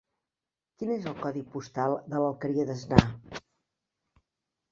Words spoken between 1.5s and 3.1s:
postal de l'Alqueria d'Asnar?